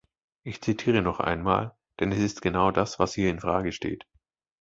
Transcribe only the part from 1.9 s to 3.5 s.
denn es ist genau das, was hier in